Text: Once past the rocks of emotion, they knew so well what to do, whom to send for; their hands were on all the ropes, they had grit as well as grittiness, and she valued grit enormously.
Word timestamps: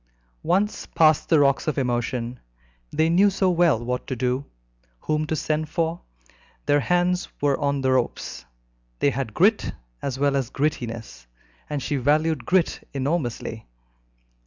Once 0.41 0.87
past 0.87 1.29
the 1.29 1.39
rocks 1.39 1.67
of 1.67 1.77
emotion, 1.77 2.39
they 2.91 3.07
knew 3.07 3.29
so 3.29 3.51
well 3.51 3.85
what 3.85 4.07
to 4.07 4.15
do, 4.15 4.43
whom 5.01 5.27
to 5.27 5.35
send 5.35 5.69
for; 5.69 6.01
their 6.65 6.79
hands 6.79 7.27
were 7.39 7.55
on 7.59 7.75
all 7.75 7.81
the 7.83 7.91
ropes, 7.91 8.43
they 8.97 9.11
had 9.11 9.35
grit 9.35 9.73
as 10.01 10.17
well 10.17 10.35
as 10.35 10.49
grittiness, 10.49 11.27
and 11.69 11.83
she 11.83 11.97
valued 11.97 12.47
grit 12.47 12.79
enormously. 12.95 13.67